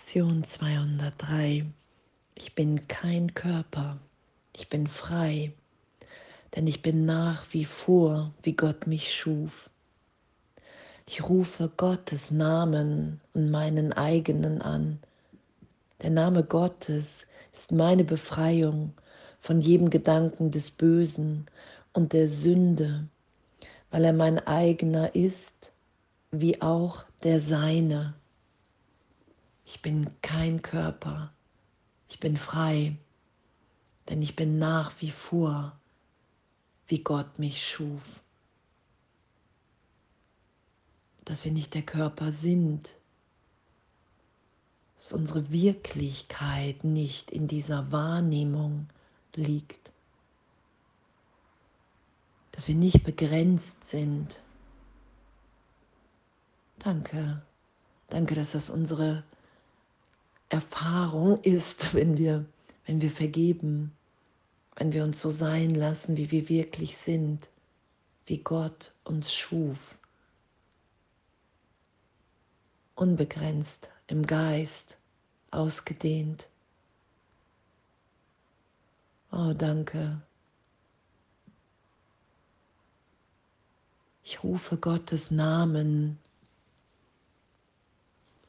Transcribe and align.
Lektion 0.00 0.42
203. 0.42 1.66
Ich 2.34 2.54
bin 2.54 2.88
kein 2.88 3.34
Körper, 3.34 3.98
ich 4.56 4.68
bin 4.70 4.86
frei, 4.86 5.52
denn 6.56 6.66
ich 6.66 6.80
bin 6.80 7.04
nach 7.04 7.44
wie 7.52 7.66
vor, 7.66 8.32
wie 8.42 8.54
Gott 8.54 8.86
mich 8.86 9.14
schuf. 9.14 9.68
Ich 11.06 11.28
rufe 11.28 11.70
Gottes 11.76 12.30
Namen 12.30 13.20
und 13.34 13.50
meinen 13.50 13.92
eigenen 13.92 14.62
an. 14.62 15.00
Der 16.02 16.10
Name 16.10 16.44
Gottes 16.44 17.26
ist 17.52 17.70
meine 17.70 18.02
Befreiung 18.02 18.94
von 19.38 19.60
jedem 19.60 19.90
Gedanken 19.90 20.50
des 20.50 20.70
Bösen 20.70 21.46
und 21.92 22.14
der 22.14 22.26
Sünde, 22.26 23.04
weil 23.90 24.06
er 24.06 24.14
mein 24.14 24.44
eigener 24.44 25.14
ist, 25.14 25.72
wie 26.30 26.60
auch 26.62 27.04
der 27.22 27.38
seine. 27.38 28.14
Ich 29.64 29.82
bin 29.82 30.10
kein 30.22 30.62
Körper, 30.62 31.32
ich 32.08 32.18
bin 32.20 32.36
frei, 32.36 32.96
denn 34.08 34.22
ich 34.22 34.34
bin 34.34 34.58
nach 34.58 34.92
wie 35.00 35.10
vor, 35.10 35.78
wie 36.88 37.02
Gott 37.02 37.38
mich 37.38 37.66
schuf. 37.66 38.02
Dass 41.24 41.44
wir 41.44 41.52
nicht 41.52 41.74
der 41.74 41.82
Körper 41.82 42.32
sind, 42.32 42.94
dass 44.96 45.12
unsere 45.12 45.50
Wirklichkeit 45.50 46.84
nicht 46.84 47.30
in 47.30 47.46
dieser 47.46 47.90
Wahrnehmung 47.92 48.88
liegt, 49.34 49.92
dass 52.52 52.68
wir 52.68 52.74
nicht 52.74 53.04
begrenzt 53.04 53.84
sind. 53.84 54.40
Danke, 56.78 57.40
danke, 58.08 58.34
dass 58.34 58.52
das 58.52 58.68
unsere 58.68 59.22
Erfahrung 60.50 61.40
ist, 61.42 61.94
wenn 61.94 62.18
wir, 62.18 62.44
wenn 62.84 63.00
wir 63.00 63.10
vergeben, 63.10 63.92
wenn 64.76 64.92
wir 64.92 65.04
uns 65.04 65.20
so 65.20 65.30
sein 65.30 65.70
lassen, 65.70 66.16
wie 66.16 66.30
wir 66.32 66.48
wirklich 66.48 66.96
sind, 66.96 67.48
wie 68.26 68.38
Gott 68.38 68.92
uns 69.04 69.32
schuf. 69.32 69.96
Unbegrenzt 72.96 73.90
im 74.08 74.26
Geist, 74.26 74.98
ausgedehnt. 75.52 76.48
Oh, 79.30 79.52
danke. 79.56 80.20
Ich 84.24 84.42
rufe 84.42 84.76
Gottes 84.76 85.30
Namen 85.30 86.18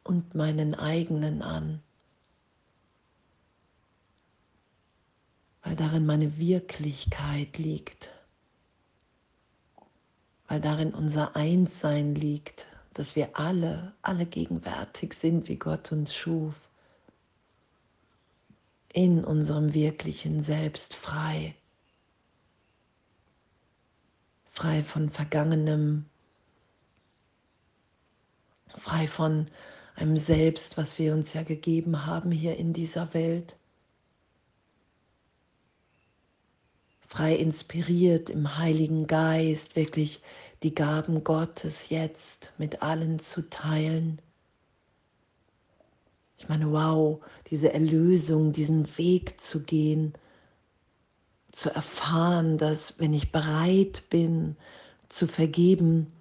und 0.03 0.33
meinen 0.33 0.73
eigenen 0.73 1.43
an. 1.43 1.81
Weil 5.71 5.77
darin 5.77 6.05
meine 6.05 6.35
Wirklichkeit 6.35 7.57
liegt, 7.57 8.09
weil 10.49 10.59
darin 10.59 10.93
unser 10.93 11.37
Einssein 11.37 12.13
liegt, 12.13 12.65
dass 12.93 13.15
wir 13.15 13.39
alle, 13.39 13.93
alle 14.01 14.25
gegenwärtig 14.25 15.13
sind, 15.13 15.47
wie 15.47 15.55
Gott 15.55 15.93
uns 15.93 16.13
schuf, 16.13 16.55
in 18.91 19.23
unserem 19.23 19.73
wirklichen 19.73 20.41
Selbst 20.43 20.93
frei, 20.93 21.55
frei 24.49 24.83
von 24.83 25.09
Vergangenem, 25.09 26.05
frei 28.75 29.07
von 29.07 29.47
einem 29.95 30.17
Selbst, 30.17 30.75
was 30.75 30.99
wir 30.99 31.13
uns 31.13 31.33
ja 31.33 31.43
gegeben 31.43 32.05
haben 32.05 32.33
hier 32.33 32.57
in 32.57 32.73
dieser 32.73 33.13
Welt 33.13 33.55
frei 37.11 37.35
inspiriert 37.35 38.29
im 38.29 38.57
Heiligen 38.57 39.05
Geist, 39.05 39.75
wirklich 39.75 40.21
die 40.63 40.73
Gaben 40.73 41.25
Gottes 41.25 41.89
jetzt 41.89 42.53
mit 42.57 42.81
allen 42.81 43.19
zu 43.19 43.49
teilen. 43.49 44.21
Ich 46.37 46.47
meine, 46.47 46.71
wow, 46.71 47.19
diese 47.49 47.73
Erlösung, 47.73 48.53
diesen 48.53 48.97
Weg 48.97 49.41
zu 49.41 49.59
gehen, 49.59 50.13
zu 51.51 51.69
erfahren, 51.75 52.57
dass 52.57 52.97
wenn 52.97 53.13
ich 53.13 53.33
bereit 53.33 54.03
bin 54.09 54.55
zu 55.09 55.27
vergeben, 55.27 56.13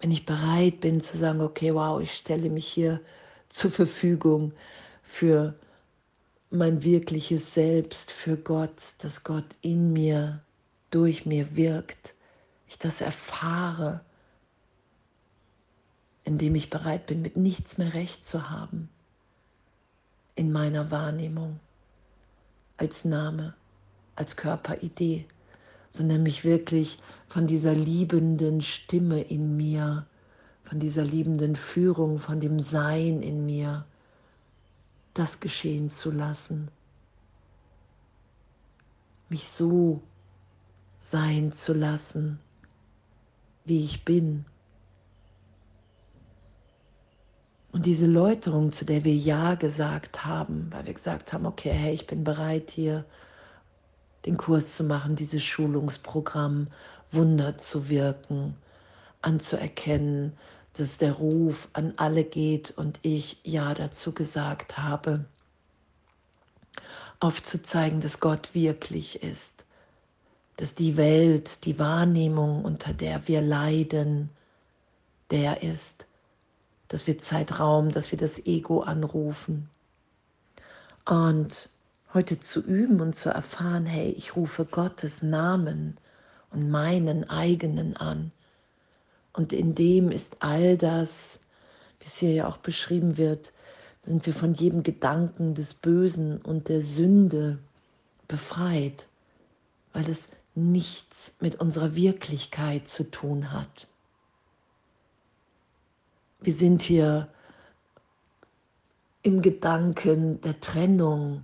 wenn 0.00 0.10
ich 0.10 0.26
bereit 0.26 0.80
bin 0.80 1.00
zu 1.00 1.16
sagen, 1.16 1.42
okay, 1.42 1.72
wow, 1.72 2.00
ich 2.02 2.12
stelle 2.12 2.50
mich 2.50 2.66
hier 2.66 3.00
zur 3.50 3.70
Verfügung 3.70 4.52
für 5.04 5.54
mein 6.54 6.82
wirkliches 6.82 7.54
Selbst 7.54 8.10
für 8.10 8.36
Gott, 8.36 8.94
dass 8.98 9.24
Gott 9.24 9.46
in 9.60 9.92
mir, 9.92 10.42
durch 10.90 11.26
mir 11.26 11.56
wirkt, 11.56 12.14
ich 12.68 12.78
das 12.78 13.00
erfahre, 13.00 14.00
indem 16.24 16.54
ich 16.54 16.70
bereit 16.70 17.06
bin, 17.06 17.22
mit 17.22 17.36
nichts 17.36 17.78
mehr 17.78 17.94
recht 17.94 18.24
zu 18.24 18.50
haben 18.50 18.88
in 20.36 20.50
meiner 20.50 20.90
Wahrnehmung 20.90 21.60
als 22.76 23.04
Name, 23.04 23.54
als 24.16 24.36
Körperidee, 24.36 25.26
sondern 25.90 26.22
mich 26.22 26.44
wirklich 26.44 27.00
von 27.28 27.46
dieser 27.46 27.74
liebenden 27.74 28.60
Stimme 28.62 29.20
in 29.20 29.56
mir, 29.56 30.06
von 30.64 30.80
dieser 30.80 31.04
liebenden 31.04 31.56
Führung, 31.56 32.18
von 32.18 32.40
dem 32.40 32.58
Sein 32.58 33.22
in 33.22 33.46
mir, 33.46 33.84
das 35.14 35.40
geschehen 35.40 35.88
zu 35.88 36.10
lassen, 36.10 36.68
mich 39.28 39.48
so 39.48 40.02
sein 40.98 41.52
zu 41.52 41.72
lassen, 41.72 42.38
wie 43.64 43.84
ich 43.84 44.04
bin. 44.04 44.44
Und 47.72 47.86
diese 47.86 48.06
Läuterung, 48.06 48.70
zu 48.70 48.84
der 48.84 49.04
wir 49.04 49.14
Ja 49.14 49.54
gesagt 49.54 50.24
haben, 50.24 50.68
weil 50.70 50.86
wir 50.86 50.94
gesagt 50.94 51.32
haben, 51.32 51.46
okay, 51.46 51.70
hey, 51.70 51.94
ich 51.94 52.06
bin 52.06 52.22
bereit 52.22 52.70
hier 52.70 53.04
den 54.26 54.36
Kurs 54.36 54.76
zu 54.76 54.84
machen, 54.84 55.16
dieses 55.16 55.42
Schulungsprogramm, 55.42 56.68
Wunder 57.10 57.58
zu 57.58 57.88
wirken, 57.88 58.56
anzuerkennen, 59.22 60.32
dass 60.74 60.98
der 60.98 61.12
Ruf 61.12 61.68
an 61.72 61.94
alle 61.96 62.24
geht 62.24 62.72
und 62.72 62.98
ich 63.02 63.38
Ja 63.44 63.74
dazu 63.74 64.12
gesagt 64.12 64.76
habe, 64.78 65.24
aufzuzeigen, 67.20 68.00
dass 68.00 68.20
Gott 68.20 68.54
wirklich 68.54 69.22
ist, 69.22 69.64
dass 70.56 70.74
die 70.74 70.96
Welt, 70.96 71.64
die 71.64 71.78
Wahrnehmung, 71.78 72.64
unter 72.64 72.92
der 72.92 73.26
wir 73.28 73.40
leiden, 73.40 74.30
der 75.30 75.62
ist, 75.62 76.06
dass 76.88 77.06
wir 77.06 77.18
Zeitraum, 77.18 77.90
dass 77.90 78.10
wir 78.10 78.18
das 78.18 78.44
Ego 78.46 78.80
anrufen. 78.80 79.70
Und 81.06 81.68
heute 82.12 82.40
zu 82.40 82.60
üben 82.60 83.00
und 83.00 83.14
zu 83.14 83.28
erfahren, 83.28 83.86
hey, 83.86 84.10
ich 84.10 84.36
rufe 84.36 84.64
Gottes 84.64 85.22
Namen 85.22 85.98
und 86.50 86.70
meinen 86.70 87.28
eigenen 87.30 87.96
an 87.96 88.32
und 89.34 89.52
in 89.52 89.74
dem 89.74 90.10
ist 90.10 90.38
all 90.40 90.78
das, 90.78 91.40
wie 91.98 92.06
es 92.06 92.16
hier 92.16 92.32
ja 92.32 92.48
auch 92.48 92.56
beschrieben 92.56 93.18
wird, 93.18 93.52
sind 94.04 94.24
wir 94.26 94.32
von 94.32 94.54
jedem 94.54 94.82
Gedanken 94.82 95.54
des 95.54 95.74
Bösen 95.74 96.40
und 96.40 96.68
der 96.68 96.80
Sünde 96.80 97.58
befreit, 98.28 99.08
weil 99.92 100.08
es 100.08 100.28
nichts 100.54 101.34
mit 101.40 101.56
unserer 101.60 101.94
Wirklichkeit 101.94 102.86
zu 102.86 103.10
tun 103.10 103.52
hat. 103.52 103.88
Wir 106.40 106.52
sind 106.52 106.82
hier 106.82 107.28
im 109.22 109.40
Gedanken 109.42 110.40
der 110.42 110.60
Trennung, 110.60 111.42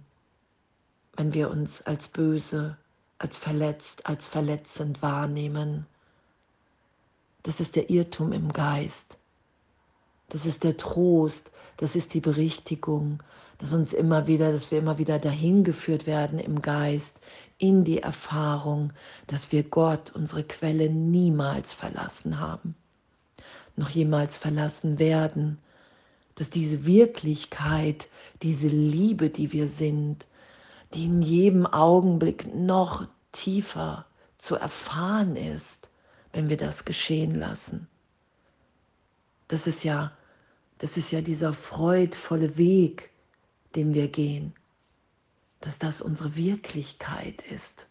wenn 1.16 1.32
wir 1.32 1.50
uns 1.50 1.82
als 1.82 2.08
böse, 2.08 2.76
als 3.18 3.36
verletzt, 3.36 4.06
als 4.06 4.28
verletzend 4.28 5.02
wahrnehmen. 5.02 5.86
Das 7.42 7.60
ist 7.60 7.76
der 7.76 7.90
Irrtum 7.90 8.32
im 8.32 8.52
Geist. 8.52 9.18
Das 10.28 10.46
ist 10.46 10.64
der 10.64 10.76
Trost, 10.76 11.50
das 11.76 11.96
ist 11.96 12.14
die 12.14 12.20
Berichtigung, 12.20 13.22
dass 13.58 13.72
uns 13.72 13.92
immer 13.92 14.26
wieder, 14.26 14.52
dass 14.52 14.70
wir 14.70 14.78
immer 14.78 14.98
wieder 14.98 15.18
dahin 15.18 15.64
geführt 15.64 16.06
werden 16.06 16.38
im 16.38 16.62
Geist, 16.62 17.20
in 17.58 17.84
die 17.84 18.02
Erfahrung, 18.02 18.92
dass 19.26 19.52
wir 19.52 19.64
Gott, 19.64 20.12
unsere 20.14 20.44
Quelle, 20.44 20.88
niemals 20.88 21.74
verlassen 21.74 22.38
haben, 22.38 22.74
noch 23.76 23.90
jemals 23.90 24.38
verlassen 24.38 24.98
werden, 24.98 25.58
dass 26.36 26.48
diese 26.48 26.86
Wirklichkeit, 26.86 28.08
diese 28.42 28.68
Liebe, 28.68 29.28
die 29.28 29.52
wir 29.52 29.68
sind, 29.68 30.26
die 30.94 31.04
in 31.04 31.20
jedem 31.20 31.66
Augenblick 31.66 32.54
noch 32.54 33.06
tiefer 33.32 34.06
zu 34.38 34.56
erfahren 34.56 35.36
ist, 35.36 35.90
wenn 36.32 36.48
wir 36.48 36.56
das 36.56 36.84
geschehen 36.84 37.34
lassen. 37.34 37.88
Das 39.48 39.66
ist 39.66 39.82
ja, 39.82 40.12
das 40.78 40.96
ist 40.96 41.10
ja 41.10 41.20
dieser 41.20 41.52
freudvolle 41.52 42.56
Weg, 42.56 43.10
den 43.74 43.94
wir 43.94 44.08
gehen, 44.08 44.54
dass 45.60 45.78
das 45.78 46.00
unsere 46.00 46.36
Wirklichkeit 46.36 47.42
ist. 47.42 47.86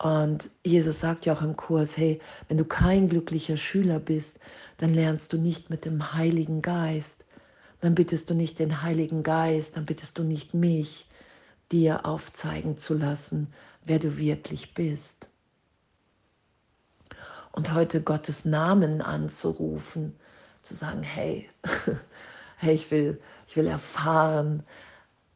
Und 0.00 0.50
Jesus 0.64 1.00
sagt 1.00 1.26
ja 1.26 1.34
auch 1.34 1.42
im 1.42 1.56
Kurs, 1.56 1.96
hey, 1.96 2.20
wenn 2.46 2.56
du 2.56 2.64
kein 2.64 3.08
glücklicher 3.08 3.56
Schüler 3.56 3.98
bist, 3.98 4.38
dann 4.76 4.94
lernst 4.94 5.32
du 5.32 5.38
nicht 5.38 5.70
mit 5.70 5.84
dem 5.84 6.14
Heiligen 6.14 6.62
Geist. 6.62 7.26
Dann 7.80 7.94
bittest 7.94 8.30
du 8.30 8.34
nicht 8.34 8.60
den 8.60 8.82
Heiligen 8.82 9.24
Geist, 9.24 9.76
dann 9.76 9.86
bittest 9.86 10.18
du 10.18 10.22
nicht 10.22 10.54
mich, 10.54 11.08
dir 11.72 12.06
aufzeigen 12.06 12.76
zu 12.76 12.94
lassen, 12.94 13.52
wer 13.84 13.98
du 13.98 14.18
wirklich 14.18 14.74
bist. 14.74 15.30
Und 17.58 17.74
heute 17.74 18.00
Gottes 18.00 18.44
Namen 18.44 19.02
anzurufen, 19.02 20.14
zu 20.62 20.76
sagen, 20.76 21.02
hey, 21.02 21.50
hey, 22.56 22.72
ich 22.76 22.88
will, 22.92 23.20
ich 23.48 23.56
will 23.56 23.66
erfahren, 23.66 24.62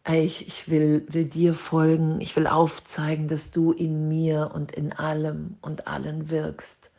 ich, 0.09 0.47
ich 0.47 0.71
will, 0.71 1.05
will 1.09 1.25
dir 1.25 1.53
folgen, 1.53 2.21
ich 2.21 2.37
will 2.37 2.47
aufzeigen, 2.47 3.27
dass 3.27 3.51
du 3.51 3.73
in 3.73 4.09
mir 4.09 4.53
und 4.55 4.71
in 4.71 4.93
allem 4.93 5.57
und 5.63 5.89
allen 5.89 6.31
wirkst. 6.31 6.93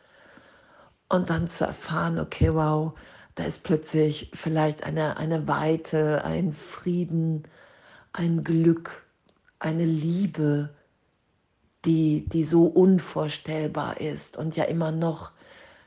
Und 1.08 1.30
dann 1.30 1.46
zu 1.46 1.64
erfahren, 1.64 2.18
okay, 2.18 2.52
wow, 2.52 2.92
da 3.34 3.44
ist 3.44 3.62
plötzlich 3.64 4.30
vielleicht 4.34 4.84
eine, 4.84 5.16
eine 5.16 5.48
Weite, 5.48 6.22
ein 6.22 6.52
Frieden, 6.52 7.44
ein 8.12 8.44
Glück, 8.44 9.06
eine 9.58 9.86
Liebe, 9.86 10.68
die, 11.84 12.26
die 12.28 12.44
so 12.44 12.66
unvorstellbar 12.66 14.00
ist 14.00 14.36
und 14.36 14.56
ja 14.56 14.64
immer 14.64 14.90
noch 14.90 15.32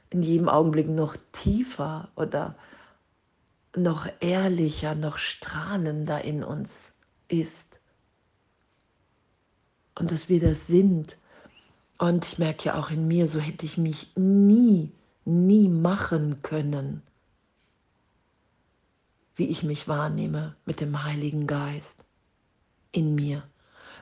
in 0.09 0.23
jedem 0.23 0.49
Augenblick 0.49 0.87
noch 0.87 1.17
tiefer 1.31 2.09
oder 2.15 2.55
noch 3.75 4.07
ehrlicher, 4.19 4.95
noch 4.95 5.17
strahlender 5.17 6.23
in 6.23 6.43
uns 6.43 6.95
ist. 7.27 7.79
Und 9.95 10.11
dass 10.11 10.29
wir 10.29 10.39
das 10.39 10.67
sind. 10.67 11.17
Und 11.97 12.25
ich 12.25 12.37
merke 12.37 12.65
ja 12.65 12.79
auch 12.79 12.91
in 12.91 13.07
mir, 13.07 13.27
so 13.27 13.39
hätte 13.39 13.65
ich 13.65 13.77
mich 13.77 14.11
nie, 14.15 14.91
nie 15.25 15.67
machen 15.67 16.41
können, 16.43 17.01
wie 19.35 19.47
ich 19.47 19.63
mich 19.63 19.87
wahrnehme 19.87 20.55
mit 20.65 20.79
dem 20.79 21.03
Heiligen 21.03 21.47
Geist 21.47 22.05
in 22.91 23.15
mir, 23.15 23.43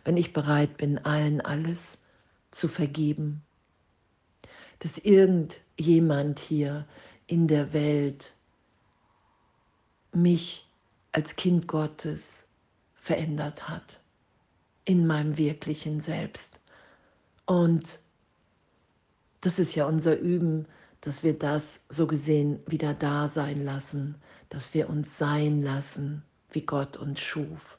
wenn 0.06 0.18
ich 0.18 0.34
bereit 0.34 0.78
bin, 0.78 1.00
allen 1.00 1.42
alles 1.42 1.98
zu 2.52 2.68
vergeben. 2.68 3.42
Dass 4.80 4.98
irgendjemand 4.98 6.40
hier 6.40 6.88
in 7.28 7.48
der 7.48 7.74
Welt 7.74 8.34
mich 10.14 10.68
als 11.12 11.36
Kind 11.36 11.68
Gottes 11.68 12.48
verändert 12.94 13.68
hat 13.68 14.00
in 14.86 15.08
meinem 15.08 15.38
wirklichen 15.38 16.00
Selbst. 16.00 16.62
Und 17.46 18.00
das 19.42 19.60
ist 19.60 19.76
ja 19.76 19.86
unser 19.86 20.18
Üben, 20.18 20.68
dass 21.02 21.24
wir 21.24 21.38
das 21.38 21.86
so 21.90 22.08
gesehen 22.08 22.60
wieder 22.68 22.94
da 22.94 23.28
sein 23.28 23.64
lassen, 23.64 24.16
dass 24.50 24.74
wir 24.74 24.90
uns 24.90 25.18
sein 25.18 25.62
lassen, 25.62 26.24
wie 26.52 26.62
Gott 26.62 26.98
uns 26.98 27.20
schuf. 27.20 27.78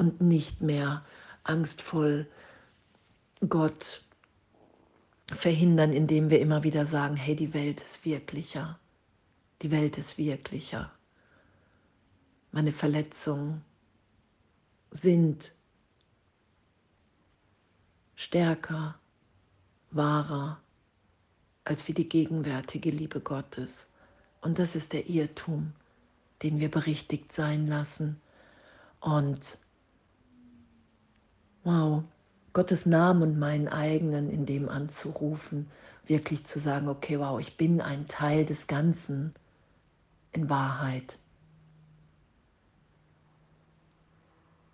Und 0.00 0.22
nicht 0.22 0.62
mehr 0.62 1.04
angstvoll 1.44 2.26
Gott 3.46 4.02
verhindern, 5.30 5.92
indem 5.92 6.30
wir 6.30 6.40
immer 6.40 6.62
wieder 6.62 6.86
sagen, 6.86 7.16
hey, 7.16 7.36
die 7.36 7.52
Welt 7.52 7.82
ist 7.82 8.06
wirklicher, 8.06 8.78
die 9.60 9.70
Welt 9.70 9.98
ist 9.98 10.16
wirklicher. 10.16 10.90
Meine 12.50 12.72
Verletzungen, 12.72 13.62
sind 14.90 15.52
stärker, 18.14 18.98
wahrer 19.90 20.62
als 21.64 21.86
wie 21.88 21.92
die 21.92 22.08
gegenwärtige 22.08 22.90
Liebe 22.90 23.20
Gottes. 23.20 23.90
Und 24.40 24.58
das 24.58 24.74
ist 24.74 24.94
der 24.94 25.10
Irrtum, 25.10 25.74
den 26.42 26.58
wir 26.58 26.70
berichtigt 26.70 27.32
sein 27.32 27.66
lassen. 27.66 28.18
Und 29.00 29.58
wow, 31.64 32.04
Gottes 32.52 32.86
Namen 32.86 33.22
und 33.22 33.38
meinen 33.38 33.68
eigenen 33.68 34.30
in 34.30 34.46
dem 34.46 34.68
anzurufen, 34.68 35.70
wirklich 36.06 36.44
zu 36.44 36.58
sagen, 36.58 36.88
okay, 36.88 37.18
wow, 37.18 37.38
ich 37.38 37.56
bin 37.56 37.80
ein 37.80 38.08
Teil 38.08 38.44
des 38.44 38.66
Ganzen 38.66 39.34
in 40.32 40.50
Wahrheit. 40.50 41.18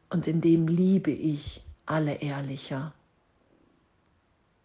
Und 0.09 0.27
in 0.27 0.41
dem 0.41 0.69
liebe 0.69 1.11
ich 1.11 1.62
alle 1.85 2.15
ehrlicher. 2.15 2.94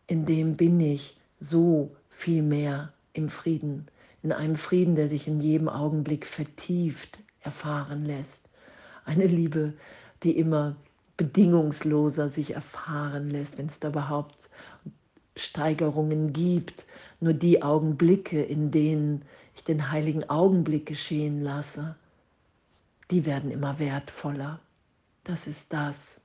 In 0.08 0.26
dem 0.26 0.56
bin 0.56 0.80
ich 0.80 1.18
so 1.40 1.96
viel 2.10 2.44
mehr 2.44 2.94
im 3.14 3.30
Frieden, 3.30 3.88
in 4.24 4.32
einem 4.32 4.56
Frieden, 4.56 4.96
der 4.96 5.10
sich 5.10 5.28
in 5.28 5.40
jedem 5.40 5.68
Augenblick 5.68 6.26
vertieft 6.26 7.20
erfahren 7.42 8.06
lässt. 8.06 8.50
Eine 9.04 9.26
Liebe, 9.26 9.74
die 10.24 10.38
immer 10.38 10.76
bedingungsloser 11.22 12.32
sich 12.32 12.56
erfahren 12.56 13.30
lässt, 13.30 13.60
wenn 13.60 13.68
es 13.68 13.80
da 13.80 13.90
überhaupt 13.90 14.50
Steigerungen 15.36 16.34
gibt. 16.34 16.88
Nur 17.20 17.34
die 17.34 17.62
Augenblicke, 17.62 18.42
in 18.42 18.72
denen 18.72 19.22
ich 19.56 19.64
den 19.64 19.92
heiligen 19.92 20.28
Augenblick 20.32 20.88
geschehen 20.88 21.44
lasse, 21.44 21.96
die 23.12 23.28
werden 23.28 23.52
immer 23.52 23.78
wertvoller. 23.78 24.60
Das 25.24 25.46
ist 25.46 25.74
das, 25.74 26.22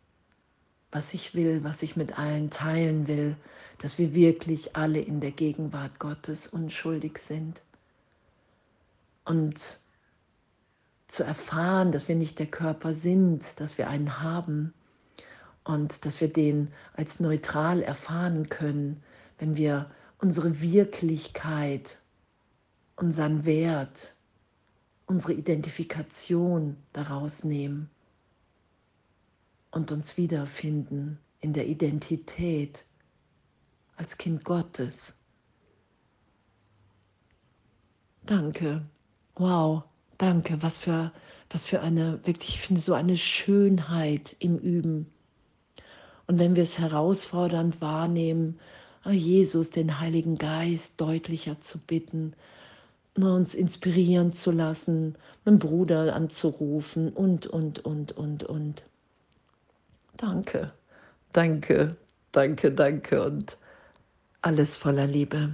was 0.91 1.13
ich 1.13 1.35
will, 1.35 1.63
was 1.63 1.83
ich 1.83 1.97
mit 1.97 2.19
allen 2.19 2.49
teilen 2.49 3.07
will, 3.07 3.37
dass 3.77 3.99
wir 3.99 4.15
wirklich 4.15 4.77
alle 4.77 5.01
in 5.01 5.21
der 5.21 5.33
Gegenwart 5.33 5.99
Gottes 5.99 6.47
unschuldig 6.47 7.19
sind. 7.19 7.63
Und 9.27 9.79
zu 11.07 11.23
erfahren, 11.23 11.93
dass 11.93 12.09
wir 12.09 12.17
nicht 12.17 12.39
der 12.39 12.47
Körper 12.47 12.95
sind, 12.95 13.61
dass 13.61 13.77
wir 13.77 13.91
einen 13.91 14.23
haben 14.23 14.73
und 15.67 16.05
dass 16.05 16.21
wir 16.21 16.33
den 16.33 16.73
als 16.95 17.19
neutral 17.19 17.83
erfahren 17.83 18.49
können, 18.49 19.03
wenn 19.39 19.57
wir 19.57 19.91
unsere 20.19 20.61
Wirklichkeit, 20.61 21.99
unseren 22.95 23.45
Wert, 23.45 24.15
unsere 25.07 25.33
Identifikation 25.33 26.77
daraus 26.93 27.43
nehmen 27.43 27.91
und 29.73 29.91
uns 29.91 30.17
wiederfinden 30.17 31.19
in 31.41 31.53
der 31.53 31.67
Identität 31.67 32.85
als 33.97 34.17
Kind 34.17 34.45
Gottes. 34.45 35.15
Danke. 38.25 38.85
Wow, 39.35 39.83
danke. 40.17 40.63
Was 40.63 40.79
für, 40.79 41.13
was 41.51 41.67
für 41.67 41.81
eine, 41.81 42.25
wirklich, 42.25 42.55
ich 42.55 42.61
finde 42.61 42.81
so 42.81 42.95
eine 42.95 43.17
Schönheit 43.17 44.37
im 44.39 44.59
Üben. 44.59 45.13
Und 46.27 46.39
wenn 46.39 46.57
wir 46.57 46.63
es 46.63 46.79
herausfordernd 46.79 47.81
wahrnehmen, 47.81 48.59
ah, 49.05 49.11
Jesus, 49.11 49.71
den 49.71 50.01
Heiligen 50.01 50.39
Geist 50.39 50.95
deutlicher 50.97 51.61
zu 51.61 51.79
bitten, 51.79 52.35
uns 53.17 53.55
inspirieren 53.55 54.33
zu 54.33 54.51
lassen, 54.51 55.17
einen 55.45 55.59
Bruder 55.59 56.15
anzurufen 56.15 57.13
und, 57.13 57.47
und, 57.47 57.85
und, 57.85 58.13
und, 58.13 58.45
und. 58.45 58.83
Danke, 60.17 60.73
danke, 61.33 61.97
danke, 62.33 62.73
danke 62.73 63.23
und 63.23 63.57
alles 64.43 64.77
voller 64.77 65.07
Liebe. 65.07 65.53